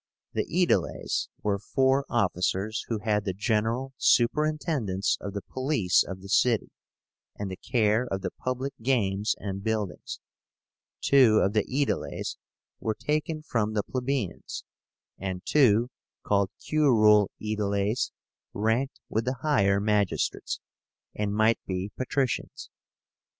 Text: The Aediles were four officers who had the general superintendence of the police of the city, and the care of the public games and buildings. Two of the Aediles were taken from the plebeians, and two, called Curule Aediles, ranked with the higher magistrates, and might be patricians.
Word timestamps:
The 0.33 0.47
Aediles 0.49 1.29
were 1.43 1.59
four 1.59 2.05
officers 2.09 2.83
who 2.87 2.97
had 3.03 3.23
the 3.23 3.33
general 3.35 3.93
superintendence 3.97 5.15
of 5.21 5.33
the 5.35 5.43
police 5.43 6.01
of 6.03 6.23
the 6.23 6.27
city, 6.27 6.71
and 7.37 7.51
the 7.51 7.55
care 7.55 8.07
of 8.09 8.21
the 8.21 8.31
public 8.31 8.73
games 8.81 9.35
and 9.37 9.63
buildings. 9.63 10.19
Two 11.01 11.37
of 11.41 11.53
the 11.53 11.65
Aediles 11.67 12.37
were 12.79 12.95
taken 12.95 13.43
from 13.43 13.73
the 13.73 13.83
plebeians, 13.83 14.63
and 15.19 15.43
two, 15.45 15.91
called 16.25 16.49
Curule 16.65 17.29
Aediles, 17.39 18.11
ranked 18.55 18.99
with 19.07 19.25
the 19.25 19.35
higher 19.43 19.79
magistrates, 19.79 20.59
and 21.13 21.31
might 21.35 21.59
be 21.67 21.91
patricians. 21.95 22.71